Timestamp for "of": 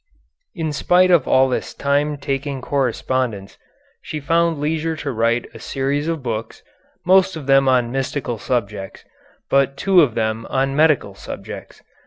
1.11-1.27, 6.07-6.23, 7.35-7.45, 10.01-10.15